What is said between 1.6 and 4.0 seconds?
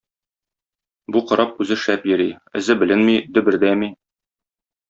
үзе шәп йөри, эзе беленми, дөбердәми.